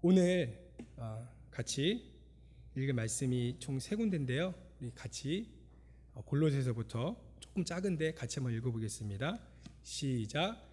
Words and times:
오늘 0.00 0.56
어, 0.96 1.26
같이 1.50 2.04
읽을 2.76 2.94
말씀이 2.94 3.56
총 3.58 3.80
세 3.80 3.96
군데인데요. 3.96 4.54
우리 4.80 4.92
같이 4.94 5.48
어, 6.14 6.22
골로새서부터 6.24 7.16
조금 7.40 7.64
작은데 7.64 8.14
같이 8.14 8.38
한번 8.38 8.54
읽어보겠습니다. 8.54 9.38
시작. 9.82 10.64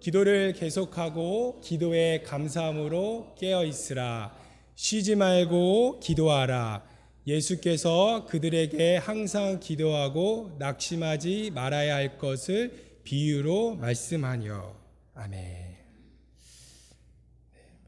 기도를 0.00 0.52
계속하고 0.52 1.60
기도에 1.62 2.20
감사함으로 2.22 3.34
깨어 3.38 3.64
있으라. 3.64 4.36
쉬지 4.74 5.16
말고 5.16 6.00
기도하라. 6.00 6.86
예수께서 7.26 8.26
그들에게 8.26 8.98
항상 8.98 9.58
기도하고 9.58 10.54
낙심하지 10.58 11.50
말아야 11.54 11.94
할 11.94 12.18
것을 12.18 13.00
비유로 13.04 13.76
말씀하니요. 13.76 14.78
아멘. 15.14 15.65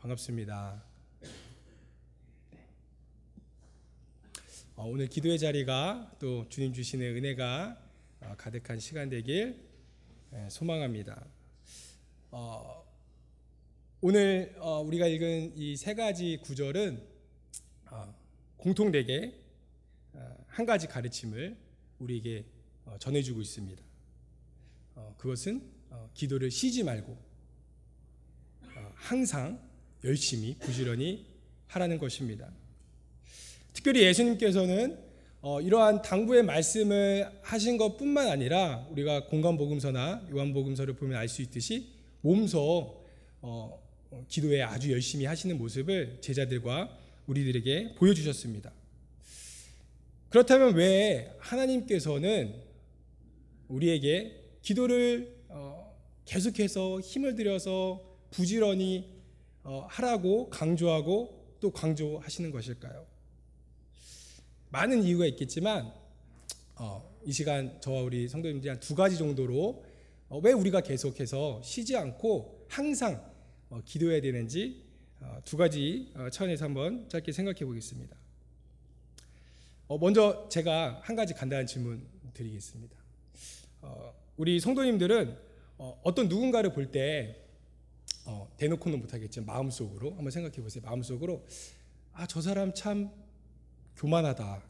네, 0.09 0.13
반갑습니다. 0.13 0.83
어, 4.75 4.87
오늘 4.87 5.07
기도의 5.07 5.39
자리가 5.39 6.17
또 6.19 6.49
주님 6.49 6.73
주시는 6.73 7.15
은혜가 7.17 7.79
어, 8.23 8.35
가득한 8.39 8.79
시간 8.79 9.11
되길 9.11 9.69
예, 10.33 10.49
소망합니다. 10.49 11.27
어, 12.31 12.87
오늘 14.01 14.57
어, 14.61 14.81
우리가 14.81 15.07
읽은 15.09 15.59
이 15.59 15.77
세 15.77 15.93
가지 15.93 16.39
구절은 16.43 17.07
어, 17.91 18.15
공통되게 18.57 19.39
어, 20.15 20.45
한 20.47 20.65
가지 20.65 20.87
가르침을 20.87 21.55
우리에게 21.99 22.47
어, 22.87 22.97
전해주고 22.99 23.43
있습니다. 23.43 23.83
어, 24.95 25.15
그것은 25.19 25.71
어, 25.91 26.09
기도를 26.15 26.51
쉬지 26.51 26.83
말고 26.83 27.13
어, 28.75 28.93
항상 28.95 29.68
열심히 30.05 30.57
부지런히 30.59 31.27
하라는 31.69 31.99
것입니다. 31.99 32.51
특별히 33.73 34.03
예수님께서는 34.03 34.99
어, 35.41 35.61
이러한 35.61 36.03
당부의 36.03 36.43
말씀을 36.43 37.31
하신 37.43 37.77
것뿐만 37.77 38.29
아니라 38.29 38.87
우리가 38.91 39.27
공간복음서나 39.27 40.27
요한복음서를 40.33 40.95
보면 40.95 41.17
알 41.17 41.29
수 41.29 41.43
있듯이 41.43 41.91
몸소 42.23 43.05
어, 43.41 43.83
어, 44.11 44.25
기도에 44.29 44.63
아주 44.63 44.91
열심히 44.91 45.27
하시는 45.27 45.57
모습을 45.57 46.19
제자들과 46.21 46.99
우리들에게 47.27 47.95
보여주셨습니다. 47.95 48.73
그렇다면 50.31 50.75
왜 50.75 51.33
하나님께서는 51.39 52.55
우리에게 53.69 54.35
기도를 54.63 55.37
어, 55.49 55.97
계속해서 56.25 57.01
힘을 57.01 57.37
들여서 57.37 58.03
부지런히 58.31 59.05
어, 59.09 59.18
하라고 59.89 60.49
강조하고 60.51 61.57
또 61.61 61.71
강조하시는 61.71 62.51
것일까요? 62.51 63.07
많은 64.71 65.03
이유가 65.03 65.27
있겠지만 65.27 65.93
어, 66.77 67.19
이 67.25 67.33
시간 67.33 67.81
저와 67.81 68.03
우리 68.03 68.29
성도님들이 68.29 68.69
한 68.71 68.81
두 68.81 68.95
가지 68.95 69.19
정도로 69.19 69.85
어, 70.29 70.39
왜 70.39 70.53
우리가 70.53 70.81
계속해서 70.83 71.61
쉬지 71.63 71.97
않고 71.97 72.67
항상 72.69 73.23
어, 73.71 73.81
기도해야 73.85 74.21
되는지 74.21 74.85
어, 75.21 75.39
두 75.45 75.57
가지 75.57 76.13
어, 76.15 76.31
차원에서 76.31 76.65
한번 76.65 77.09
짧게 77.09 77.33
생각해 77.33 77.65
보겠습니다. 77.65 78.17
어, 79.89 79.99
먼저 79.99 80.49
제가 80.51 81.01
한 81.03 81.17
가지 81.17 81.35
간단한 81.35 81.67
질문 81.67 82.07
드리겠습니다. 82.35 82.97
어, 83.83 84.15
우리 84.37 84.61
성도님들은 84.61 85.37
어, 85.79 86.01
어떤 86.05 86.29
누군가를 86.29 86.73
볼때 86.73 87.48
어, 88.31 88.47
대놓고는 88.59 89.01
못하겠지만 89.01 89.47
마음속으로 89.47 90.11
한번 90.15 90.31
생각해 90.31 90.57
보세요. 90.61 90.83
마음속으로 90.85 91.47
아 92.13 92.27
저 92.27 92.43
사람 92.43 92.75
참 92.75 93.11
교만하다. 93.97 94.63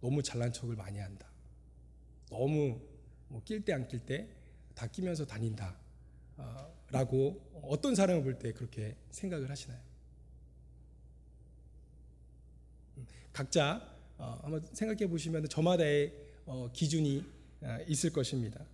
너무 0.00 0.22
잘난 0.22 0.50
척을 0.52 0.74
많이 0.76 0.98
한다. 0.98 1.26
너무 2.30 2.80
뭐 3.28 3.42
낄 3.44 3.62
때 3.64 3.72
안 3.74 3.86
낄 3.86 4.00
때 4.06 4.28
다 4.74 4.86
끼면서 4.86 5.26
다닌다. 5.26 5.76
어, 6.38 6.72
라고 6.90 7.38
어떤 7.64 7.94
사람을 7.94 8.22
볼 8.22 8.38
때 8.38 8.52
그렇게 8.52 8.96
생각을 9.10 9.50
하시나요? 9.50 9.78
음, 12.96 13.06
각자 13.32 13.82
어, 14.16 14.38
한번 14.42 14.64
생각해 14.72 15.06
보시면 15.06 15.48
저마다의 15.50 16.14
어, 16.46 16.70
기준이 16.72 17.22
어, 17.60 17.78
있을 17.88 18.10
것입니다. 18.10 18.64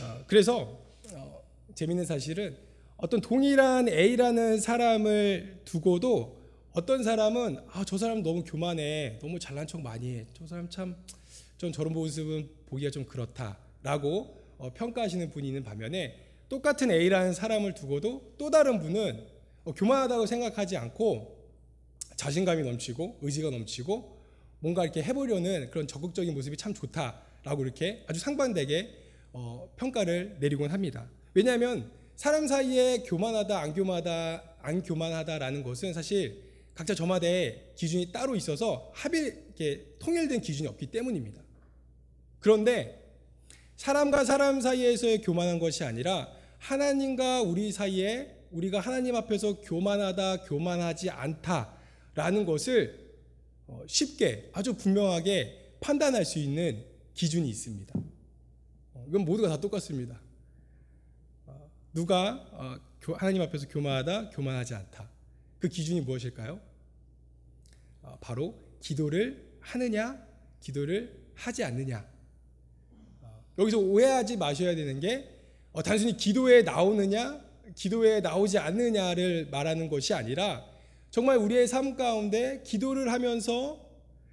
어, 0.00 0.24
그래서 0.28 0.78
어, 1.12 1.42
재밌는 1.74 2.04
사실은 2.06 2.67
어떤 2.98 3.20
동일한 3.20 3.88
A라는 3.88 4.58
사람을 4.60 5.60
두고도 5.64 6.36
어떤 6.72 7.02
사람은 7.04 7.58
아 7.70 7.84
저 7.84 7.96
사람 7.96 8.22
너무 8.22 8.42
교만해. 8.44 9.18
너무 9.20 9.38
잘난 9.38 9.66
척 9.66 9.80
많이 9.80 10.14
해 10.16 10.26
저 10.34 10.46
사람 10.46 10.68
참전 10.68 11.72
저런 11.72 11.92
모습은 11.92 12.48
보기가 12.66 12.90
좀 12.90 13.04
그렇다라고 13.04 14.36
어, 14.58 14.72
평가하시는 14.74 15.30
분이 15.30 15.46
있는 15.46 15.62
반면에 15.62 16.18
똑같은 16.48 16.90
A라는 16.90 17.32
사람을 17.34 17.74
두고도 17.74 18.34
또 18.36 18.50
다른 18.50 18.80
분은 18.80 19.26
어, 19.64 19.72
교만하다고 19.74 20.26
생각하지 20.26 20.76
않고 20.76 21.36
자신감이 22.16 22.64
넘치고 22.64 23.18
의지가 23.22 23.50
넘치고 23.50 24.18
뭔가 24.58 24.82
이렇게 24.82 25.04
해보려는 25.04 25.70
그런 25.70 25.86
적극적인 25.86 26.34
모습이 26.34 26.56
참 26.56 26.74
좋다라고 26.74 27.62
이렇게 27.62 28.02
아주 28.08 28.18
상반되게 28.18 28.90
어, 29.32 29.68
평가를 29.76 30.38
내리곤 30.40 30.70
합니다. 30.72 31.08
왜냐하면 31.34 31.92
사람 32.18 32.48
사이에 32.48 33.04
교만하다 33.06 33.60
안 33.60 33.72
교만하다 33.72 34.42
안 34.60 34.82
교만하다라는 34.82 35.62
것은 35.62 35.92
사실 35.92 36.42
각자 36.74 36.92
저마다의 36.92 37.74
기준이 37.76 38.10
따로 38.10 38.34
있어서 38.34 38.90
합의 38.92 39.26
이렇게 39.46 39.86
통일된 40.00 40.40
기준이 40.40 40.66
없기 40.66 40.86
때문입니다. 40.86 41.40
그런데 42.40 43.14
사람과 43.76 44.24
사람 44.24 44.60
사이에서의 44.60 45.22
교만한 45.22 45.60
것이 45.60 45.84
아니라 45.84 46.28
하나님과 46.58 47.42
우리 47.42 47.70
사이에 47.70 48.34
우리가 48.50 48.80
하나님 48.80 49.14
앞에서 49.14 49.60
교만하다 49.60 50.42
교만하지 50.42 51.10
않다라는 51.10 52.44
것을 52.46 53.12
어, 53.68 53.84
쉽게 53.86 54.50
아주 54.52 54.74
분명하게 54.74 55.76
판단할 55.78 56.24
수 56.24 56.40
있는 56.40 56.84
기준이 57.14 57.48
있습니다. 57.48 57.94
어, 58.94 59.04
이건 59.08 59.24
모두가 59.24 59.48
다 59.50 59.60
똑같습니다. 59.60 60.20
어, 61.94 61.94
누가 61.94 62.46
하나님 63.16 63.42
앞에서 63.42 63.66
교만하다 63.68 64.30
교만하지 64.30 64.74
않다. 64.74 65.08
그 65.58 65.68
기준이 65.68 66.00
무엇일까요? 66.02 66.60
바로 68.20 68.54
기도를 68.80 69.44
하느냐, 69.60 70.18
기도를 70.60 71.14
하지 71.34 71.64
않느냐. 71.64 72.06
여기서 73.58 73.78
오해하지 73.78 74.36
마셔야 74.36 74.74
되는 74.74 75.00
게 75.00 75.28
단순히 75.84 76.16
기도에 76.16 76.62
나오느냐, 76.62 77.40
기도에 77.74 78.20
나오지 78.20 78.58
않느냐를 78.58 79.48
말하는 79.50 79.88
것이 79.88 80.14
아니라 80.14 80.64
정말 81.10 81.38
우리의 81.38 81.66
삶 81.66 81.96
가운데 81.96 82.62
기도를 82.64 83.10
하면서 83.12 83.84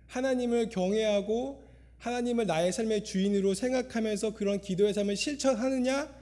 하나님을 0.08 0.70
경외하고 0.70 1.64
하나님을 1.98 2.46
나의 2.46 2.72
삶의 2.72 3.04
주인으로 3.04 3.54
생각하면서 3.54 4.36
그런 4.36 4.62
기도의 4.62 4.94
삶을 4.94 5.16
실천하느냐 5.16 6.14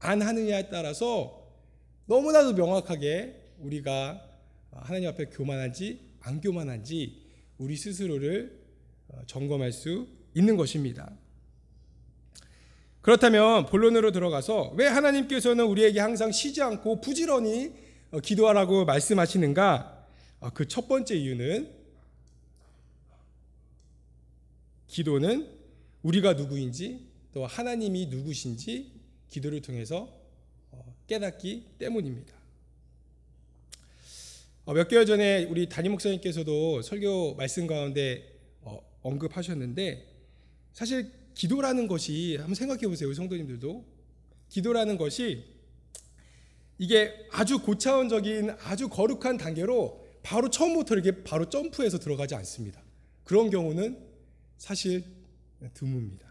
안 0.00 0.22
하느냐에 0.22 0.68
따라서 0.68 1.46
너무나도 2.06 2.54
명확하게 2.54 3.54
우리가 3.58 4.22
하나님 4.72 5.08
앞에 5.08 5.26
교만한지 5.26 6.00
안 6.20 6.40
교만한지 6.40 7.26
우리 7.58 7.76
스스로를 7.76 8.58
점검할 9.26 9.72
수 9.72 10.06
있는 10.34 10.56
것입니다. 10.56 11.10
그렇다면 13.00 13.66
본론으로 13.66 14.12
들어가서 14.12 14.74
왜 14.76 14.86
하나님께서는 14.86 15.64
우리에게 15.64 16.00
항상 16.00 16.30
쉬지 16.30 16.62
않고 16.62 17.00
부지런히 17.00 17.72
기도하라고 18.22 18.84
말씀하시는가? 18.84 20.06
그 20.54 20.66
첫 20.68 20.86
번째 20.88 21.16
이유는 21.16 21.74
기도는 24.86 25.50
우리가 26.02 26.34
누구인지 26.34 27.08
또 27.32 27.46
하나님이 27.46 28.06
누구신지 28.06 28.97
기도를 29.28 29.60
통해서 29.62 30.12
깨닫기 31.06 31.66
때문입니다. 31.78 32.36
몇 34.66 34.88
개월 34.88 35.06
전에 35.06 35.44
우리 35.44 35.68
담임 35.68 35.92
목사님께서도 35.92 36.82
설교 36.82 37.36
말씀 37.36 37.66
가운데 37.66 38.38
언급하셨는데 39.02 40.06
사실 40.72 41.10
기도라는 41.34 41.88
것이 41.88 42.36
한번 42.36 42.54
생각해 42.54 42.82
보세요. 42.82 43.12
성도님들도 43.14 43.84
기도라는 44.50 44.98
것이 44.98 45.44
이게 46.78 47.26
아주 47.30 47.60
고차원적인 47.60 48.50
아주 48.60 48.88
거룩한 48.88 49.38
단계로 49.38 50.06
바로 50.22 50.50
처음부터 50.50 50.94
이렇게 50.94 51.22
바로 51.24 51.48
점프해서 51.48 51.98
들어가지 51.98 52.34
않습니다. 52.34 52.82
그런 53.24 53.50
경우는 53.50 54.06
사실 54.58 55.04
드뭅니다. 55.74 56.26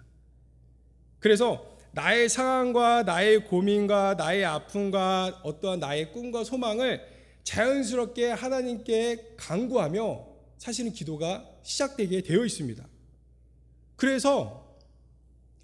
그래서 1.20 1.77
나의 1.98 2.30
상황과 2.30 3.02
나의 3.02 3.46
고민과 3.46 4.14
나의 4.20 4.46
아픔과 4.46 5.42
어떠한 5.42 5.80
나의 5.80 6.12
꿈과 6.12 6.44
소망을 6.44 7.02
자연스럽게 7.44 8.30
하나님께 8.30 9.34
간구하며 9.36 10.28
사실은 10.60 10.94
기도가 10.94 11.44
시작되게 11.64 12.22
되어 12.22 12.46
있습니다. 12.46 12.88
그래서 13.96 14.78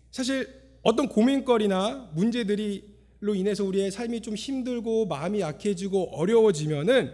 사실 0.09 0.49
어떤 0.81 1.07
고민거리나 1.07 2.09
문제들이로 2.15 3.35
인해서 3.35 3.63
우리의 3.63 3.91
삶이 3.91 4.21
좀 4.21 4.33
힘들고 4.33 5.05
마음이 5.05 5.39
약해지고 5.39 6.17
어려워지면은 6.17 7.13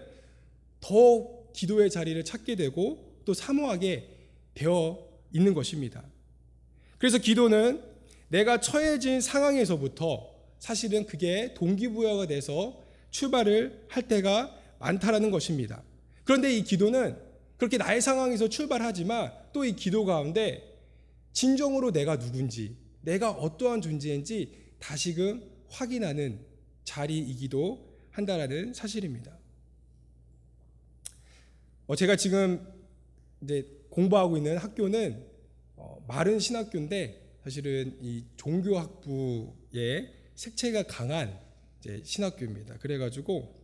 더 0.79 1.51
기도의 1.51 1.89
자리를 1.89 2.23
찾게 2.23 2.55
되고 2.55 3.21
또 3.25 3.33
사모하게 3.33 4.07
되어 4.53 5.05
있는 5.33 5.53
것입니다. 5.53 6.05
그래서 6.97 7.17
기도는 7.17 7.88
내가 8.29 8.59
처해진 8.59 9.21
상황에서부터 9.21 10.29
사실은 10.59 11.05
그게 11.05 11.53
동기부여가 11.55 12.27
돼서 12.27 12.81
출발을 13.11 13.85
할 13.89 14.07
때가 14.07 14.55
많다라는 14.79 15.31
것입니다. 15.31 15.83
그런데 16.23 16.55
이 16.55 16.63
기도는 16.63 17.17
그렇게 17.57 17.77
나의 17.77 18.01
상황에서 18.01 18.47
출발하지만 18.47 19.31
또 19.51 19.65
이 19.65 19.75
기도 19.75 20.05
가운데 20.05 20.63
진정으로 21.33 21.91
내가 21.91 22.17
누군지, 22.17 22.77
내가 23.01 23.31
어떠한 23.31 23.81
존재인지 23.81 24.53
다시금 24.79 25.43
확인하는 25.69 26.39
자리이기도 26.83 27.87
한다라는 28.11 28.73
사실입니다. 28.73 29.37
어, 31.87 31.95
제가 31.95 32.15
지금 32.15 32.65
이제 33.41 33.65
공부하고 33.89 34.37
있는 34.37 34.57
학교는 34.57 35.25
어, 35.75 36.03
마른 36.07 36.39
신학교인데 36.39 37.28
사실은 37.49 37.97
이 37.99 38.23
종교학부의 38.37 40.13
색채가 40.35 40.83
강한 40.83 41.35
이제 41.79 41.99
신학교입니다. 42.03 42.77
그래가지고 42.77 43.55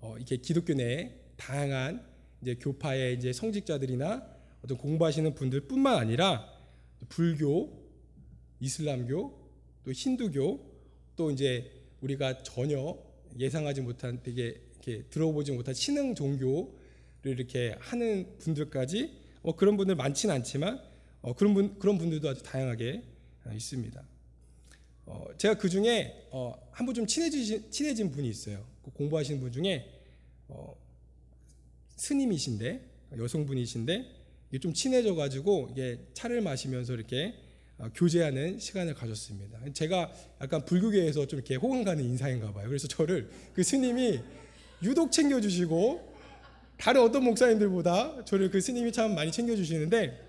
어, 0.00 0.16
이게 0.20 0.36
기독교 0.36 0.72
내 0.72 1.16
다양한 1.36 2.06
이제 2.40 2.54
교파의 2.54 3.16
이제 3.16 3.32
성직자들이나 3.32 4.24
어떤 4.62 4.78
공부하시는 4.78 5.34
분들뿐만 5.34 5.96
아니라 5.96 6.48
불교, 7.08 7.72
이슬람교, 8.60 9.50
또 9.82 9.90
힌두교, 9.90 10.60
또 11.16 11.32
이제 11.32 11.72
우리가 12.02 12.44
전혀 12.44 12.96
예상하지 13.36 13.80
못한 13.80 14.22
되게 14.22 14.60
이렇게 14.74 15.02
들어보지 15.10 15.50
못한 15.50 15.74
신흥 15.74 16.14
종교를 16.14 16.70
이렇게 17.24 17.74
하는 17.80 18.38
분들까지 18.38 19.26
뭐 19.42 19.56
그런 19.56 19.76
분들 19.76 19.96
많지는 19.96 20.36
않지만 20.36 20.87
어, 21.22 21.34
그런 21.34 21.54
분 21.54 21.78
그런 21.78 21.98
분들도 21.98 22.28
아주 22.28 22.42
다양하게 22.42 23.02
어, 23.44 23.52
있습니다. 23.52 24.02
어, 25.06 25.26
제가 25.38 25.54
그 25.54 25.68
중에 25.68 26.28
어, 26.30 26.54
한분 26.70 26.94
좀 26.94 27.06
친해지신 27.06 27.70
친해진 27.70 28.10
분이 28.10 28.28
있어요. 28.28 28.64
그 28.84 28.90
공부하시는 28.90 29.40
분 29.40 29.50
중에 29.50 29.88
어, 30.48 30.76
스님이신데 31.96 32.88
여성분이신데 33.16 34.18
이게 34.50 34.58
좀 34.58 34.72
친해져 34.72 35.14
가지고 35.14 35.68
이게 35.72 35.98
차를 36.14 36.40
마시면서 36.40 36.94
이렇게 36.94 37.34
어, 37.78 37.88
교제하는 37.94 38.58
시간을 38.58 38.94
가졌습니다. 38.94 39.60
제가 39.72 40.12
약간 40.40 40.64
불교계에서 40.64 41.26
좀 41.26 41.38
이렇게 41.38 41.54
호감 41.54 41.84
가는 41.84 42.04
인사인가 42.04 42.52
봐요. 42.52 42.68
그래서 42.68 42.86
저를 42.88 43.30
그 43.54 43.62
스님이 43.62 44.20
유독 44.82 45.10
챙겨주시고 45.10 46.16
다른 46.76 47.02
어떤 47.02 47.24
목사님들보다 47.24 48.24
저를 48.24 48.50
그 48.50 48.60
스님이 48.60 48.92
참 48.92 49.14
많이 49.14 49.32
챙겨주시는데 49.32 50.27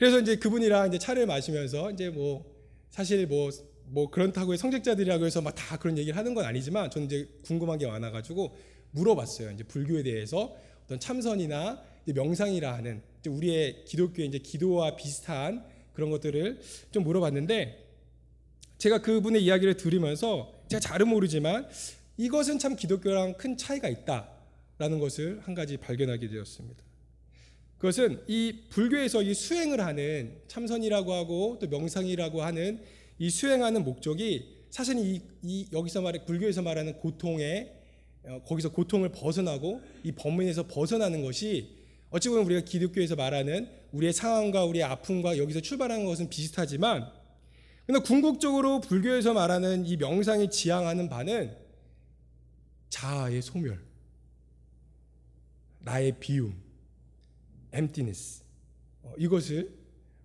그래서 0.00 0.18
이제 0.18 0.34
그분이랑 0.34 0.88
이제 0.88 0.98
차를 0.98 1.26
마시면서 1.26 1.92
이제 1.92 2.10
뭐 2.10 2.44
사실 2.90 3.24
뭐 3.28 3.50
뭐 3.92 4.08
그렇다고 4.10 4.56
성직자들이라고 4.56 5.26
해서 5.26 5.40
막 5.40 5.54
다 5.54 5.76
그런 5.76 5.98
얘기를 5.98 6.16
하는 6.16 6.34
건 6.34 6.44
아니지만 6.44 6.90
저는 6.90 7.06
이제 7.06 7.28
궁금한 7.44 7.78
게 7.78 7.86
많아가지고 7.86 8.56
물어봤어요. 8.92 9.50
이제 9.50 9.64
불교에 9.64 10.02
대해서 10.02 10.56
어떤 10.84 10.98
참선이나 10.98 11.82
명상이라 12.06 12.72
하는 12.72 13.02
우리의 13.26 13.84
기독교의 13.84 14.28
이제 14.28 14.38
기도와 14.38 14.96
비슷한 14.96 15.64
그런 15.92 16.10
것들을 16.10 16.60
좀 16.92 17.04
물어봤는데 17.04 17.86
제가 18.78 19.02
그분의 19.02 19.44
이야기를 19.44 19.76
들으면서 19.76 20.54
제가 20.68 20.80
잘은 20.80 21.08
모르지만 21.08 21.68
이것은 22.16 22.58
참 22.58 22.76
기독교랑 22.76 23.34
큰 23.34 23.56
차이가 23.56 23.88
있다라는 23.88 24.98
것을 24.98 25.40
한 25.42 25.54
가지 25.54 25.76
발견하게 25.76 26.28
되었습니다. 26.28 26.89
그것은 27.80 28.22
이 28.28 28.64
불교에서 28.68 29.22
이 29.22 29.32
수행을 29.32 29.80
하는 29.80 30.36
참선이라고 30.48 31.14
하고 31.14 31.58
또 31.58 31.66
명상이라고 31.66 32.42
하는 32.42 32.82
이 33.18 33.30
수행하는 33.30 33.84
목적이 33.84 34.66
사실 34.68 34.98
이, 34.98 35.22
이 35.42 35.66
여기서 35.72 36.02
말해 36.02 36.26
불교에서 36.26 36.60
말하는 36.60 36.98
고통에 36.98 37.72
어, 38.24 38.42
거기서 38.46 38.72
고통을 38.72 39.08
벗어나고 39.08 39.80
이 40.04 40.12
범인에서 40.12 40.66
벗어나는 40.66 41.22
것이 41.22 41.74
어찌 42.10 42.28
보면 42.28 42.44
우리가 42.44 42.60
기독교에서 42.66 43.16
말하는 43.16 43.70
우리의 43.92 44.12
상황과 44.12 44.66
우리의 44.66 44.84
아픔과 44.84 45.38
여기서 45.38 45.60
출발하는 45.60 46.04
것은 46.04 46.28
비슷하지만 46.28 47.10
근데 47.86 48.00
궁극적으로 48.00 48.82
불교에서 48.82 49.32
말하는 49.32 49.86
이 49.86 49.96
명상이 49.96 50.50
지향하는 50.50 51.08
바는 51.08 51.56
자아의 52.90 53.40
소멸, 53.40 53.80
나의 55.78 56.12
비움, 56.20 56.69
emptiness 57.74 58.42
어, 59.02 59.14
이것을 59.18 59.70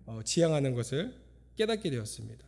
어, 0.06 0.20
지향하는 0.24 0.74
것을 0.74 1.14
깨닫게 1.56 1.90
되었습니다. 1.90 2.44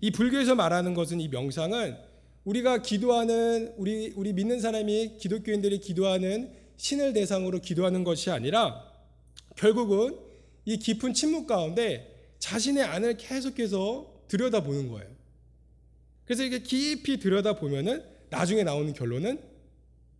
이 0.00 0.10
불교에서 0.10 0.54
말하는 0.54 0.94
것은 0.94 1.20
이 1.20 1.28
명상은 1.28 1.96
우리가 2.44 2.82
기도하는 2.82 3.74
우리 3.76 4.12
우리 4.14 4.32
믿는 4.32 4.60
사람이 4.60 5.16
기독교인들이 5.18 5.80
기도하는 5.80 6.52
신을 6.76 7.12
대상으로 7.12 7.60
기도하는 7.60 8.04
것이 8.04 8.30
아니라 8.30 8.92
결국은 9.56 10.18
이 10.64 10.78
깊은 10.78 11.14
침묵 11.14 11.46
가운데 11.46 12.14
자신의 12.38 12.84
안을 12.84 13.16
계속해서 13.16 14.24
들여다보는 14.28 14.88
거예요. 14.88 15.08
그래서 16.24 16.44
이게 16.44 16.60
깊이 16.60 17.18
들여다보면은 17.18 18.04
나중에 18.30 18.64
나오는 18.64 18.92
결론은 18.92 19.40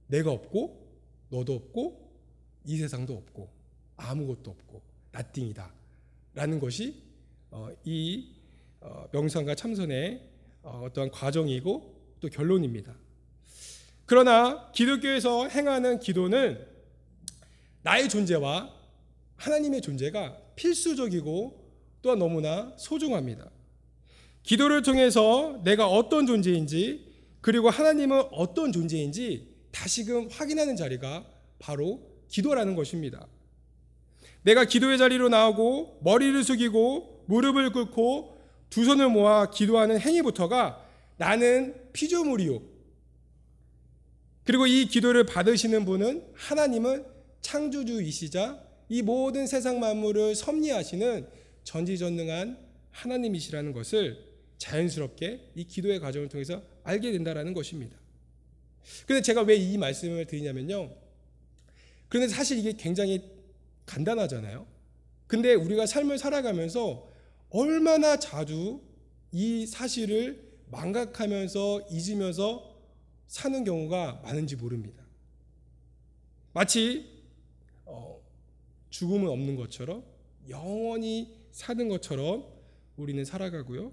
내가 0.06 0.30
없고 0.30 0.86
너도 1.30 1.54
없고 1.54 2.05
이 2.66 2.76
세상도 2.76 3.14
없고 3.14 3.48
아무것도 3.96 4.50
없고 4.50 4.82
나띵이다 5.12 5.72
라는 6.34 6.60
것이 6.60 7.02
어, 7.50 7.70
이 7.84 8.28
어, 8.80 9.06
명상과 9.12 9.54
참선의 9.54 10.20
어, 10.62 10.82
어떠한 10.84 11.10
과정이고 11.10 11.94
또 12.20 12.28
결론입니다. 12.28 12.94
그러나 14.04 14.70
기독교에서 14.72 15.48
행하는 15.48 15.98
기도는 16.00 16.64
나의 17.82 18.08
존재와 18.08 18.74
하나님의 19.36 19.80
존재가 19.80 20.36
필수적이고 20.56 21.66
또한 22.02 22.18
너무나 22.18 22.72
소중합니다. 22.76 23.50
기도를 24.42 24.82
통해서 24.82 25.60
내가 25.64 25.88
어떤 25.88 26.26
존재인지 26.26 27.12
그리고 27.40 27.70
하나님은 27.70 28.28
어떤 28.32 28.72
존재인지 28.72 29.54
다시금 29.72 30.28
확인하는 30.30 30.76
자리가 30.76 31.26
바로 31.58 32.05
기도라는 32.28 32.74
것입니다. 32.74 33.26
내가 34.42 34.64
기도의 34.64 34.98
자리로 34.98 35.28
나오고 35.28 36.00
머리를 36.02 36.42
숙이고 36.44 37.24
무릎을 37.26 37.72
꿇고 37.72 38.38
두 38.70 38.84
손을 38.84 39.08
모아 39.08 39.50
기도하는 39.50 39.98
행위부터가 39.98 40.84
나는 41.16 41.74
피조물이요. 41.92 42.60
그리고 44.44 44.66
이 44.66 44.86
기도를 44.86 45.24
받으시는 45.24 45.84
분은 45.84 46.24
하나님은 46.34 47.04
창조주이시자 47.40 48.62
이 48.88 49.02
모든 49.02 49.46
세상 49.46 49.80
만물을 49.80 50.34
섭리하시는 50.36 51.28
전지전능한 51.64 52.58
하나님이시라는 52.92 53.72
것을 53.72 54.24
자연스럽게 54.58 55.50
이 55.56 55.64
기도의 55.64 55.98
과정을 56.00 56.28
통해서 56.28 56.62
알게 56.84 57.10
된다라는 57.12 57.52
것입니다. 57.52 57.96
그런데 59.06 59.22
제가 59.22 59.42
왜 59.42 59.56
이 59.56 59.76
말씀을 59.76 60.26
드리냐면요. 60.26 61.05
그런데 62.08 62.32
사실 62.32 62.58
이게 62.58 62.72
굉장히 62.72 63.22
간단하잖아요. 63.86 64.66
근데 65.26 65.54
우리가 65.54 65.86
삶을 65.86 66.18
살아가면서 66.18 67.08
얼마나 67.50 68.18
자주 68.18 68.80
이 69.32 69.66
사실을 69.66 70.44
망각하면서 70.70 71.88
잊으면서 71.90 72.76
사는 73.26 73.64
경우가 73.64 74.20
많은지 74.22 74.56
모릅니다. 74.56 75.04
마치 76.52 77.06
어, 77.84 78.20
죽음은 78.90 79.28
없는 79.28 79.56
것처럼 79.56 80.04
영원히 80.48 81.36
사는 81.50 81.88
것처럼 81.88 82.46
우리는 82.96 83.24
살아가고요. 83.24 83.92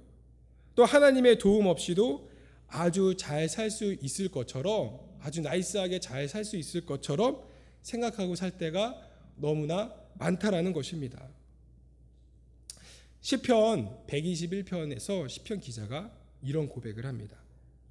또 0.75 0.85
하나님의 0.85 1.39
도움 1.39 1.67
없이도 1.67 2.29
아주 2.67 3.15
잘 3.17 3.47
살 3.47 3.69
수 3.69 3.93
있을 4.01 4.29
것처럼 4.29 4.99
아주 5.19 5.41
나이스하게 5.41 5.99
잘 5.99 6.27
살 6.27 6.43
수 6.43 6.57
있을 6.57 6.85
것처럼 6.85 7.43
생각하고 7.83 8.35
살 8.35 8.57
때가 8.57 8.99
너무나 9.35 9.93
많다라는 10.15 10.73
것입니다. 10.73 11.27
시편 13.21 14.05
121편에서 14.07 15.29
시편 15.29 15.59
기자가 15.59 16.11
이런 16.41 16.67
고백을 16.67 17.05
합니다. 17.05 17.37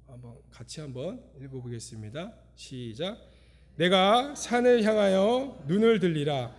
한번 0.07 0.35
같이 0.51 0.79
한번 0.79 1.23
읽어 1.39 1.59
보겠습니다. 1.61 2.33
시작. 2.55 3.17
내가 3.75 4.35
산을 4.35 4.83
향하여 4.83 5.63
눈을 5.67 5.99
들리라. 5.99 6.55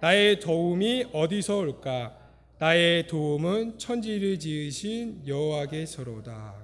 나의 0.00 0.40
도움이 0.40 1.10
어디서 1.12 1.58
올까? 1.58 2.18
나의 2.58 3.06
도움은 3.06 3.78
천지를 3.78 4.38
지으신 4.38 5.22
여호와께서로다. 5.26 6.56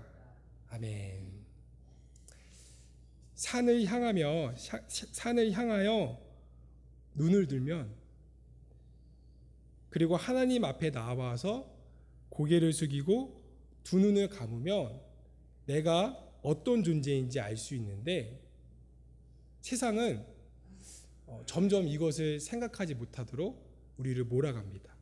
아멘. 0.70 1.41
산을 3.42 3.84
향하며 3.86 4.54
산을 4.86 5.50
향하여 5.50 6.16
눈을 7.14 7.48
들면 7.48 7.92
그리고 9.90 10.16
하나님 10.16 10.64
앞에 10.64 10.92
나와서 10.92 11.68
고개를 12.28 12.72
숙이고 12.72 13.42
두 13.82 13.98
눈을 13.98 14.28
감으면 14.28 15.00
내가 15.66 16.16
어떤 16.42 16.84
존재인지 16.84 17.40
알 17.40 17.56
수 17.56 17.74
있는데 17.74 18.40
세상은 19.60 20.24
어, 21.26 21.42
점점 21.44 21.88
이것을 21.88 22.38
생각하지 22.38 22.94
못하도록 22.94 23.60
우리를 23.96 24.22
몰아갑니다. 24.24 24.94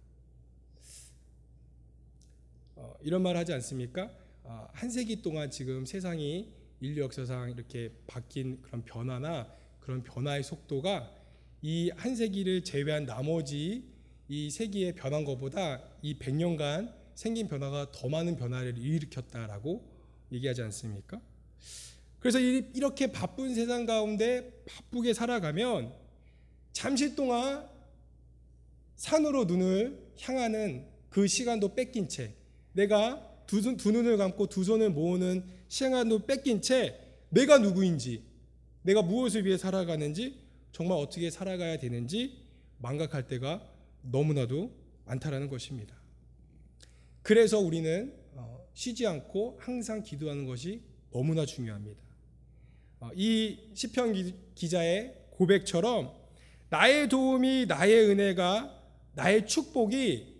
어, 2.76 2.94
이런 3.02 3.22
말 3.22 3.36
하지 3.36 3.52
않습니까? 3.52 4.10
아, 4.44 4.68
한 4.72 4.88
세기 4.88 5.20
동안 5.20 5.50
지금 5.50 5.84
세상이 5.84 6.59
인류 6.80 7.02
역사상 7.02 7.50
이렇게 7.50 7.92
바뀐 8.06 8.60
그런 8.62 8.82
변화나 8.84 9.46
그런 9.80 10.02
변화의 10.02 10.42
속도가 10.42 11.16
이 11.62 11.90
한 11.96 12.16
세기를 12.16 12.64
제외한 12.64 13.04
나머지 13.04 13.84
이 14.28 14.50
세기의 14.50 14.94
변한 14.94 15.24
것보다 15.24 15.82
이 16.02 16.18
100년간 16.18 16.94
생긴 17.14 17.48
변화가 17.48 17.92
더 17.92 18.08
많은 18.08 18.36
변화를 18.36 18.78
일으켰다라고 18.78 19.84
얘기하지 20.32 20.62
않습니까? 20.62 21.20
그래서 22.18 22.38
이렇게 22.38 23.12
바쁜 23.12 23.54
세상 23.54 23.84
가운데 23.86 24.62
바쁘게 24.66 25.12
살아가면 25.12 25.92
잠시 26.72 27.14
동안 27.14 27.68
산으로 28.96 29.44
눈을 29.44 30.14
향하는 30.20 30.86
그 31.08 31.26
시간도 31.26 31.74
뺏긴 31.74 32.08
채 32.08 32.34
내가 32.72 33.29
두, 33.50 33.76
두 33.76 33.90
눈을 33.90 34.16
감고 34.16 34.46
두 34.46 34.62
손을 34.62 34.90
모으는 34.90 35.42
시간도 35.66 36.24
뺏긴 36.24 36.62
채 36.62 36.96
내가 37.30 37.58
누구인지 37.58 38.22
내가 38.82 39.02
무엇을 39.02 39.44
위해 39.44 39.56
살아가는지 39.56 40.38
정말 40.70 40.98
어떻게 40.98 41.30
살아가야 41.30 41.80
되는지 41.80 42.44
망각할 42.78 43.26
때가 43.26 43.68
너무나도 44.02 44.70
많다라는 45.04 45.48
것입니다. 45.48 46.00
그래서 47.22 47.58
우리는 47.58 48.14
어, 48.34 48.64
쉬지 48.72 49.08
않고 49.08 49.58
항상 49.60 50.04
기도하는 50.04 50.46
것이 50.46 50.82
너무나 51.10 51.44
중요합니다. 51.44 52.00
어, 53.00 53.10
이 53.16 53.58
시편 53.74 54.14
기자의 54.54 55.12
고백처럼 55.30 56.12
나의 56.68 57.08
도움이 57.08 57.66
나의 57.66 58.10
은혜가 58.10 58.80
나의 59.14 59.48
축복이 59.48 60.36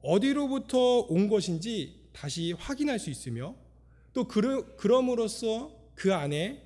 어디로부터 0.00 1.00
온 1.00 1.28
것인지 1.28 2.03
다시 2.14 2.52
확인할 2.52 2.98
수 2.98 3.10
있으며 3.10 3.56
또 4.12 4.26
그럼으로써 4.28 5.76
그 5.94 6.14
안에 6.14 6.62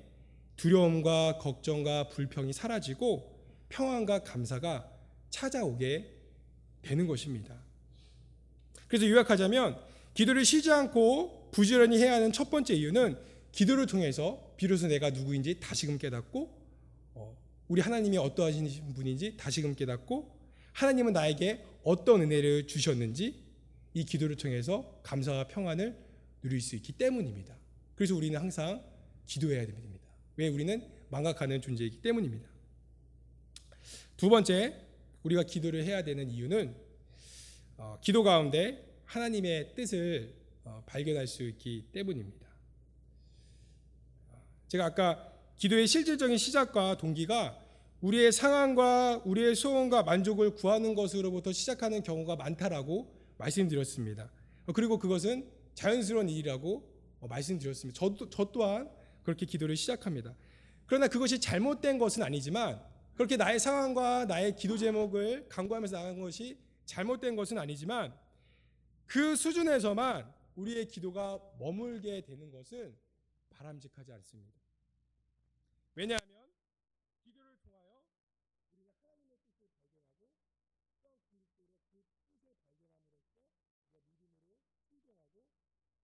두려움과 0.55 1.39
걱정과 1.39 2.09
불평이 2.09 2.53
사라지고 2.53 3.35
평안과 3.69 4.23
감사가 4.23 4.89
찾아오게 5.31 6.13
되는 6.81 7.07
것입니다. 7.07 7.55
그래서 8.87 9.07
요약하자면 9.07 9.79
기도를 10.13 10.45
쉬지 10.45 10.71
않고 10.71 11.49
부지런히 11.51 11.97
해야 11.97 12.13
하는 12.13 12.31
첫 12.31 12.49
번째 12.49 12.75
이유는 12.75 13.17
기도를 13.51 13.87
통해서 13.87 14.53
비로소 14.57 14.87
내가 14.87 15.09
누구인지 15.09 15.59
다시금 15.59 15.97
깨닫고 15.97 16.49
어, 17.15 17.37
우리 17.67 17.81
하나님이 17.81 18.17
어떠하신 18.17 18.93
분인지 18.93 19.37
다시금 19.37 19.75
깨닫고 19.75 20.37
하나님은 20.73 21.13
나에게 21.13 21.63
어떤 21.83 22.21
은혜를 22.21 22.67
주셨는지 22.67 23.48
이 23.93 24.05
기도를 24.05 24.35
통해서 24.35 24.99
감사와 25.03 25.47
평안을 25.47 25.97
누릴 26.41 26.61
수 26.61 26.75
있기 26.75 26.93
때문입니다. 26.93 27.55
그래서 27.95 28.15
우리는 28.15 28.39
항상 28.39 28.83
기도해야 29.25 29.65
됩니다. 29.65 30.07
왜 30.37 30.47
우리는 30.47 30.87
망각하는 31.09 31.61
존재이기 31.61 32.01
때문입니다. 32.01 32.47
두 34.15 34.29
번째, 34.29 34.75
우리가 35.23 35.43
기도를 35.43 35.83
해야 35.83 36.03
되는 36.03 36.29
이유는 36.29 36.75
어, 37.77 37.97
기도 38.01 38.23
가운데 38.23 38.85
하나님의 39.05 39.73
뜻을 39.75 40.33
어, 40.63 40.83
발견할 40.85 41.27
수 41.27 41.43
있기 41.43 41.87
때문입니다. 41.91 42.47
제가 44.67 44.85
아까 44.85 45.33
기도의 45.57 45.87
실질적인 45.87 46.37
시작과 46.37 46.97
동기가 46.97 47.59
우리의 48.01 48.31
상황과 48.31 49.23
우리의 49.25 49.55
소원과 49.55 50.03
만족을 50.03 50.55
구하는 50.55 50.95
것으로부터 50.95 51.51
시작하는 51.51 52.01
경우가 52.03 52.35
많다라고 52.37 53.18
말씀드렸습니다. 53.39 54.31
어, 54.67 54.73
그리고 54.73 54.99
그것은 54.99 55.49
자연스러운 55.73 56.29
일이라고 56.29 56.87
어, 57.21 57.27
말씀드렸습니다. 57.27 57.97
저, 57.97 58.29
저 58.29 58.45
또한 58.51 58.89
그렇게 59.23 59.45
기도를 59.45 59.75
시작합니다. 59.75 60.35
그러나 60.85 61.07
그것이 61.07 61.39
잘못된 61.39 61.97
것은 61.97 62.21
아니지만 62.23 62.81
그렇게 63.15 63.37
나의 63.37 63.59
상황과 63.59 64.25
나의 64.25 64.55
기도 64.55 64.77
제목을 64.77 65.47
강구하면서 65.49 65.95
나간 65.97 66.19
것이 66.19 66.57
잘못된 66.85 67.35
것은 67.35 67.57
아니지만 67.57 68.13
그 69.05 69.35
수준에서만 69.35 70.31
우리의 70.55 70.87
기도가 70.87 71.39
머물게 71.59 72.21
되는 72.21 72.49
것은 72.51 72.95
바람직하지 73.49 74.11
않습니다. 74.13 74.53
왜냐하면 75.95 76.19
기도를 77.23 77.57
통하여 77.59 78.03
우리가 78.75 78.93
하나님의 78.93 79.39
뜻을 79.49 79.75
발견하고 79.75 80.47
또한 81.01 81.19
그리스도로 81.27 81.67
그 81.67 81.75
뜻을 81.83 82.15
발견함으로써 82.23 82.95
우리가 84.47 84.47
믿음으로 84.47 84.87
순종하고 84.87 85.43
주님이 85.51 85.99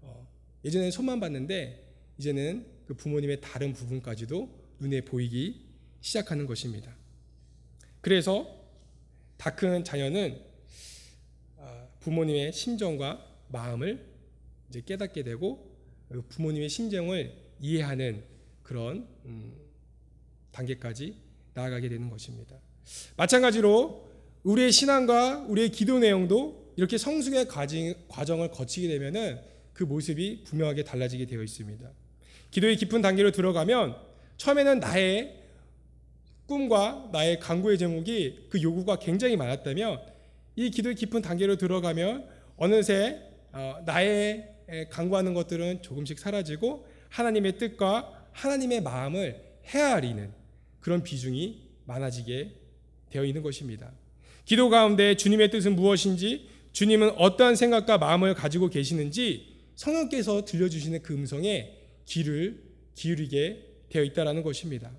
어, 0.04 0.28
예전에는 0.64 0.92
손만 0.92 1.20
봤는데 1.20 1.84
이제는 2.18 2.66
그 2.86 2.94
부모님의 2.94 3.42
다른 3.42 3.74
부분까지도 3.74 4.50
눈에 4.80 5.02
보이기 5.02 5.66
시작하는 6.02 6.46
것입니다. 6.46 6.96
그래서 8.02 8.64
다 9.38 9.56
큰 9.56 9.84
자녀는 9.84 10.40
아, 11.58 11.88
부모님의 12.00 12.54
심정과 12.54 13.26
마음을 13.50 14.06
이제 14.70 14.82
깨닫게 14.86 15.24
되고 15.24 15.70
그 16.10 16.22
부모님의 16.30 16.70
심정을 16.70 17.34
이해하는 17.60 18.24
그런 18.62 19.08
음, 19.26 19.54
단계까지 20.52 21.18
나아가게 21.54 21.90
되는 21.90 22.10
것입니다. 22.10 22.58
마찬가지로 23.18 24.10
우리의 24.44 24.72
신앙과 24.72 25.46
우리의 25.48 25.72
기도 25.72 26.00
내용도 26.00 26.74
이렇게 26.76 26.98
성숙의 26.98 27.48
과정을 27.48 28.52
거치게 28.52 28.88
되면은 28.88 29.42
그 29.74 29.84
모습이 29.84 30.44
분명하게 30.46 30.84
달라지게 30.84 31.26
되어 31.26 31.44
있습니다. 31.44 31.90
기도의 32.52 32.78
깊은 32.78 33.02
단계로 33.02 33.32
들어가면 33.32 33.96
처음에는 34.38 34.80
나의 34.80 35.40
꿈과 36.46 37.10
나의 37.12 37.40
강구의 37.40 37.78
제목이 37.78 38.48
그 38.50 38.62
요구가 38.62 38.98
굉장히 38.98 39.36
많았다면 39.38 40.02
이 40.56 40.70
기도의 40.70 40.96
깊은 40.96 41.22
단계로 41.22 41.58
들어가면 41.58 42.28
어느새 42.58 43.22
어, 43.52 43.82
나의 43.86 44.50
강구하는 44.90 45.34
것들은 45.34 45.82
조금씩 45.82 46.20
사라지고 46.20 46.88
하나님의 47.10 47.58
뜻과 47.58 48.28
하나님의 48.32 48.82
마음을 48.82 49.42
헤아리는 49.66 50.32
그런 50.80 51.04
비중이 51.04 51.62
많아지게 51.86 52.52
되어 53.10 53.26
있는 53.26 53.42
것입니다. 53.42 53.92
기도 54.46 54.70
가운데 54.70 55.16
주님의 55.16 55.52
뜻은 55.52 55.76
무엇인지, 55.76 56.50
주님은 56.74 57.12
어떠한 57.18 57.56
생각과 57.56 57.98
마음을 57.98 58.34
가지고 58.34 58.70
계시는지 58.70 59.53
성령께서 59.76 60.46
들려주시는 60.46 61.02
그 61.02 61.14
음성에 61.14 61.78
귀를 62.06 62.64
기울이게 62.96 63.68
되어 63.90 64.04
있다라는 64.04 64.44
것입니다. 64.44 64.92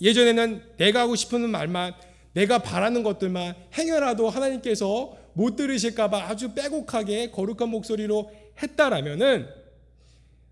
예전에는 0.00 0.62
내가 0.76 1.00
하고 1.00 1.14
싶은 1.14 1.48
말만, 1.50 1.94
내가 2.32 2.58
바라는 2.58 3.02
것들만 3.02 3.54
행여라도 3.76 4.28
하나님께서 4.28 5.16
못 5.34 5.56
들으실까봐 5.56 6.28
아주 6.28 6.54
빼곡하게 6.54 7.30
거룩한 7.30 7.68
목소리로 7.68 8.30
했다라면은 8.62 9.48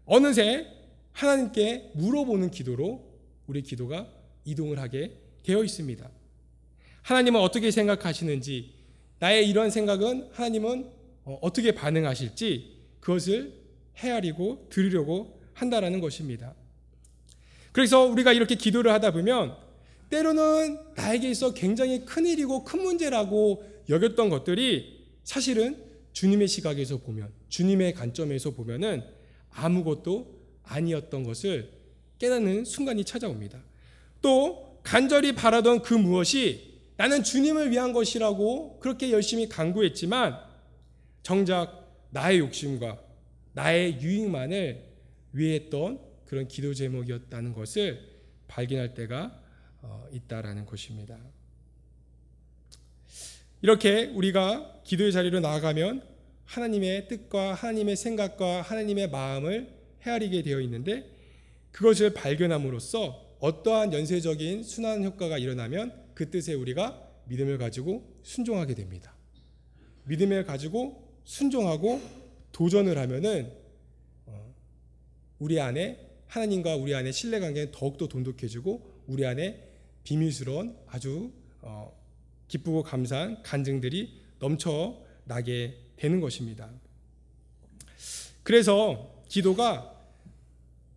어느새 0.05 0.67
하나님께 1.13 1.91
물어보는 1.95 2.51
기도로 2.51 3.05
우리 3.47 3.63
기도가 3.63 4.09
이동을 4.45 4.79
하게 4.79 5.13
되어 5.43 5.63
있습니다. 5.63 6.09
하나님은 7.03 7.41
어떻게 7.41 7.71
생각하시는지, 7.71 8.73
나의 9.19 9.49
이런 9.49 9.71
생각은 9.71 10.31
하나님은 10.33 10.91
어, 11.25 11.39
어떻게 11.41 11.73
반응하실지 11.73 12.82
그것을 13.03 13.53
헤아리고 13.99 14.69
들으려고 14.71 15.41
한다라는 15.53 16.01
것입니다. 16.01 16.55
그래서 17.73 18.05
우리가 18.05 18.33
이렇게 18.33 18.55
기도를 18.55 18.93
하다 18.93 19.13
보면 19.13 19.57
때로는 20.09 20.79
나에게 20.95 21.31
있어 21.31 21.53
굉장히 21.53 22.05
큰 22.05 22.27
일이고 22.27 22.65
큰 22.65 22.83
문제라고 22.83 23.65
여겼던 23.89 24.29
것들이 24.29 25.07
사실은 25.25 25.83
주님의 26.13 26.49
시각에서 26.49 26.99
보면 26.99 27.33
주님의 27.49 27.95
관점에서 27.95 28.51
보면은 28.51 29.03
아무것도 29.51 30.41
아니었던 30.65 31.25
것을 31.25 31.71
깨닫는 32.19 32.65
순간이 32.65 33.05
찾아옵니다. 33.05 33.59
또 34.21 34.79
간절히 34.83 35.35
바라던 35.35 35.83
그 35.83 35.95
무엇이 35.95 36.73
나는 36.97 37.23
주님을 37.25 37.71
위한 37.71 37.93
것이라고 37.93 38.79
그렇게 38.79 39.11
열심히 39.11 39.49
강구했지만 39.49 40.39
정작 41.23 41.82
나의 42.13 42.39
욕심과 42.39 43.03
나의 43.55 44.01
유익만을 44.01 44.85
위했던 45.33 46.01
그런 46.27 46.49
기도 46.49 46.73
제목이었다는 46.73 47.53
것을 47.53 48.01
발견할 48.49 48.95
때가 48.95 49.43
어, 49.83 50.07
있다라는 50.13 50.65
것입니다. 50.65 51.19
이렇게 53.61 54.07
우리가 54.07 54.83
기도의 54.85 55.13
자리로 55.13 55.41
나아가면 55.41 56.03
하나님의 56.45 57.09
뜻과 57.09 57.55
하나님의 57.55 57.97
생각과 57.97 58.63
하나님의 58.63 59.11
마음을 59.11 59.73
헤아리게 60.05 60.43
되어 60.43 60.61
있는데 60.61 61.11
그것을 61.71 62.13
발견함으로써 62.13 63.37
어떠한 63.41 63.93
연쇄적인 63.93 64.63
순환 64.63 65.03
효과가 65.05 65.39
일어나면 65.39 66.13
그 66.15 66.31
뜻에 66.31 66.55
우리가 66.55 67.09
믿음을 67.27 67.57
가지고 67.59 68.19
순종하게 68.23 68.75
됩니다. 68.75 69.17
믿음을 70.05 70.45
가지고 70.45 71.02
순종하고 71.25 72.01
도전을 72.53 72.99
하면은 72.99 73.53
어, 74.27 74.55
우리 75.39 75.61
안에 75.61 76.09
하나님과 76.27 76.77
우리 76.77 76.95
안에 76.95 77.13
신뢰 77.13 77.41
관계는 77.41 77.73
더욱더 77.73 78.09
돈독해지고 78.09 79.05
우리 79.07 79.27
안에 79.27 79.69
비밀스러운 80.05 80.77
아주 80.87 81.33
어, 81.61 81.93
기쁘고 82.49 82.83
감사한 82.83 83.43
간증들이 83.43 84.21
넘쳐 84.39 84.99
나게 85.25 85.79
되는 85.97 86.21
것입니다. 86.21 86.71
그래서 88.43 89.23
기도가 89.29 89.89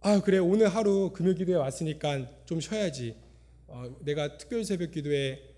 아 0.01 0.21
그래 0.21 0.37
오늘 0.37 0.67
하루 0.67 1.11
금요 1.13 1.33
기도에 1.33 1.55
왔으니까 1.55 2.27
좀 2.45 2.59
쉬어야지. 2.59 3.15
어, 3.67 3.95
내가 4.01 4.37
특별 4.37 4.63
새벽 4.63 4.91
기도에 4.91 5.55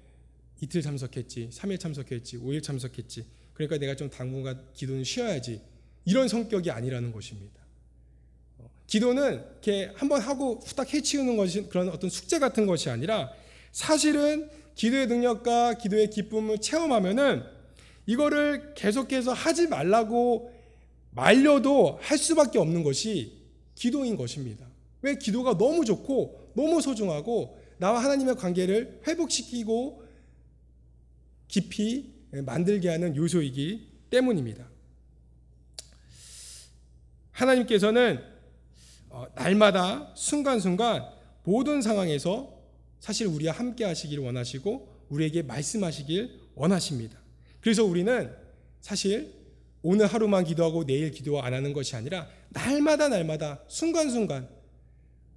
이틀 0.61 0.81
참석했지, 0.81 1.49
3일 1.51 1.79
참석했지, 1.79 2.37
5일 2.37 2.63
참석했지. 2.63 3.25
그러니까 3.57 3.79
내가 3.79 3.95
좀 3.95 4.07
당분간 4.07 4.63
기도는 4.75 5.03
쉬어야지. 5.03 5.61
이런 6.05 6.27
성격이 6.27 6.69
아니라는 6.69 7.11
것입니다. 7.11 7.59
어, 8.59 8.69
기도는 8.85 9.33
이렇게 9.33 9.91
한번 9.95 10.21
하고 10.21 10.59
후딱 10.63 10.93
해치우는 10.93 11.35
것이 11.37 11.63
그런 11.67 11.89
어떤 11.89 12.11
숙제 12.11 12.37
같은 12.37 12.67
것이 12.67 12.91
아니라 12.91 13.31
사실은 13.71 14.47
기도의 14.75 15.07
능력과 15.07 15.73
기도의 15.79 16.11
기쁨을 16.11 16.59
체험하면은 16.59 17.43
이거를 18.05 18.75
계속해서 18.75 19.33
하지 19.33 19.67
말라고 19.67 20.53
말려도 21.09 21.97
할 21.99 22.19
수밖에 22.19 22.59
없는 22.59 22.83
것이 22.83 23.41
기도인 23.73 24.17
것입니다. 24.17 24.67
왜 25.01 25.15
기도가 25.15 25.57
너무 25.57 25.83
좋고 25.83 26.51
너무 26.53 26.79
소중하고 26.79 27.57
나와 27.79 28.03
하나님의 28.03 28.35
관계를 28.35 29.01
회복시키고 29.07 30.03
깊이 31.47 32.16
만들게 32.31 32.89
하는 32.89 33.15
요소이기 33.15 33.87
때문입니다. 34.09 34.67
하나님께서는 37.31 38.23
어, 39.09 39.25
날마다 39.35 40.11
순간순간 40.15 41.05
모든 41.43 41.81
상황에서 41.81 42.57
사실 42.99 43.27
우리와 43.27 43.53
함께 43.53 43.85
하시길 43.85 44.19
원하시고 44.19 45.05
우리에게 45.09 45.43
말씀하시길 45.43 46.39
원하십니다. 46.55 47.17
그래서 47.61 47.83
우리는 47.83 48.33
사실 48.81 49.33
오늘 49.81 50.07
하루만 50.07 50.43
기도하고 50.43 50.85
내일 50.85 51.11
기도 51.11 51.41
안 51.41 51.53
하는 51.53 51.71
것이 51.73 51.95
아니라 51.95 52.27
날마다 52.49 53.07
날마다 53.07 53.63
순간순간 53.67 54.49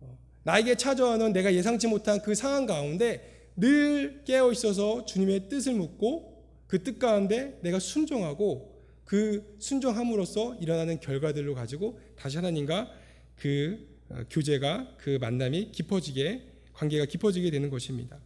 어, 0.01 0.19
나에게 0.43 0.75
찾아오는 0.75 1.33
내가 1.33 1.55
예상치 1.55 1.87
못한 1.87 2.21
그 2.23 2.35
상황 2.35 2.67
가운데 2.67 3.51
늘 3.57 4.23
깨어 4.25 4.53
있어서 4.53 5.05
주님의 5.05 5.49
뜻을 5.49 5.75
묻고 5.75 6.30
그 6.71 6.85
뜻 6.85 7.01
가운데 7.01 7.59
내가 7.63 7.81
순종하고 7.81 8.81
그 9.05 9.57
순종함으로써 9.59 10.55
일어나는 10.61 11.01
결과들로 11.01 11.57
가지고 11.57 11.99
다시 12.15 12.37
하나님과 12.37 12.93
그 13.35 13.89
어, 14.09 14.23
교제가 14.31 14.95
그 14.97 15.19
만남이 15.21 15.73
깊어지게 15.73 16.47
관계가 16.73 17.07
깊어지게 17.07 17.51
되는 17.51 17.71
것입니다. 17.71 18.21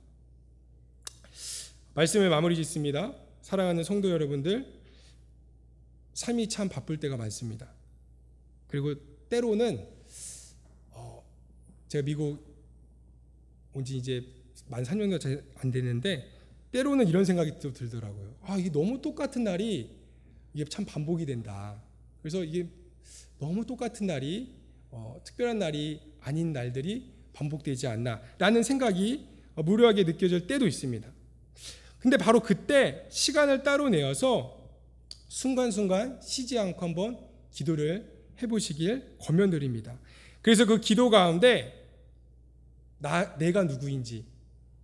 말씀을 1.95 2.29
마무리 2.29 2.55
짓습니다. 2.57 3.15
사랑하는 3.41 3.83
성도 3.83 4.11
여러분들, 4.11 4.67
삶이 6.13 6.51
참 6.51 6.69
바쁠 6.69 6.99
때가 6.99 7.17
많습니다. 7.17 7.73
그리고 8.69 8.95
때로는 9.31 9.89
어, 10.91 11.25
제가 11.89 12.05
미국 12.05 12.45
온 13.73 13.85
지 13.85 13.97
이제 13.97 14.23
만 14.69 14.83
3년도 14.83 15.43
안 15.57 15.71
됐는데 15.71 16.31
때로는 16.75 17.07
이런 17.07 17.25
생각이 17.25 17.61
또 17.61 17.73
들더라고요. 17.73 18.35
아 18.43 18.57
이게 18.57 18.69
너무 18.69 19.01
똑같은 19.01 19.45
날이 19.45 19.91
이게 20.53 20.65
참 20.65 20.85
반복이 20.85 21.25
된다. 21.25 21.81
그래서 22.21 22.43
이게 22.43 22.69
너무 23.39 23.65
똑같은 23.65 24.09
날이 24.09 24.53
어, 24.91 25.21
특별한 25.23 25.61
날이 25.61 26.01
아닌 26.21 26.53
날들이 26.53 27.13
반복되지 27.33 27.87
않나라는 27.87 28.65
생각이 28.65 29.25
무료하게 29.55 30.03
느껴질 30.03 30.49
때도 30.49 30.67
있습니다. 30.67 31.09
근데 32.01 32.17
바로 32.17 32.41
그때 32.41 33.07
시간을 33.09 33.63
따로 33.63 33.89
내어서 33.89 34.59
순간순간 35.29 36.21
쉬지 36.23 36.59
않고 36.59 36.85
한번 36.85 37.21
기도를 37.53 38.13
해보시길 38.43 39.19
권면드립니다. 39.21 39.97
그래서 40.43 40.65
그 40.65 40.81
기도 40.81 41.09
가운데 41.09 41.89
나 42.99 43.37
내가 43.39 43.63
누구인지 43.63 44.25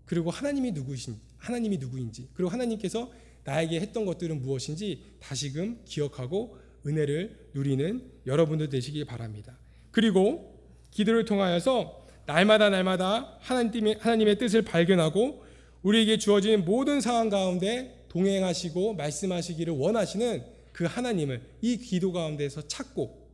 그리고 0.07 0.31
하나님이 0.31 0.71
누구신 0.71 1.30
하나님이 1.41 1.79
누구인지 1.79 2.29
그리고 2.35 2.51
하나님께서 2.51 3.11
나에게 3.45 3.81
했던 3.81 4.05
것들은 4.07 4.41
무엇인지 4.41 5.03
다시금 5.19 5.81
기억하고 5.85 6.57
은혜를 6.87 7.51
누리는 7.55 8.03
여러분들 8.27 8.69
되시기 8.69 9.05
바랍니다. 9.05 9.59
그리고 9.91 10.59
기도를 10.91 11.25
통하여서 11.25 12.07
날마다 12.27 12.71
날마다 12.71 13.39
하나님의, 13.41 13.97
하나님의 13.99 14.39
뜻을 14.39 14.63
발견하고 14.63 15.45
우리에게 15.83 16.19
주어진 16.19 16.65
모든 16.65 17.01
상황 17.01 17.29
가운데 17.29 18.05
동행하시고 18.09 18.95
말씀하시기를 18.95 19.75
원하시는 19.75 20.45
그 20.73 20.85
하나님을 20.85 21.43
이 21.63 21.77
기도 21.79 22.13
가운데서 22.13 22.69
찾고 22.69 23.29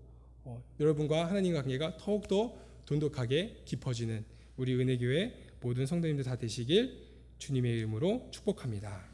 어, 0.44 0.62
여러분과 0.80 1.28
하나님 1.28 1.54
관계가 1.54 1.96
더욱더 1.98 2.54
돈독하게 2.86 3.62
깊어지는 3.64 4.24
우리 4.56 4.74
은혜교회 4.74 5.34
모든 5.60 5.86
성도님들 5.86 6.24
다 6.24 6.36
되시길 6.36 7.05
주님의 7.38 7.72
이름으로 7.78 8.28
축복합니다. 8.30 9.12